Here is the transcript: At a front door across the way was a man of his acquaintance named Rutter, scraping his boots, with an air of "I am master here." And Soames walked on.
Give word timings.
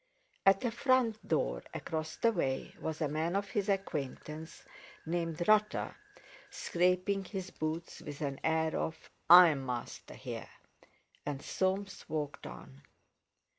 At 0.47 0.65
a 0.65 0.71
front 0.71 1.27
door 1.27 1.61
across 1.75 2.15
the 2.15 2.31
way 2.31 2.73
was 2.79 3.01
a 3.01 3.07
man 3.07 3.35
of 3.35 3.51
his 3.51 3.69
acquaintance 3.69 4.63
named 5.05 5.47
Rutter, 5.47 5.95
scraping 6.49 7.23
his 7.25 7.51
boots, 7.51 8.01
with 8.01 8.19
an 8.21 8.39
air 8.43 8.75
of 8.75 9.11
"I 9.29 9.49
am 9.49 9.63
master 9.63 10.15
here." 10.15 10.49
And 11.23 11.39
Soames 11.43 12.09
walked 12.09 12.47
on. 12.47 12.81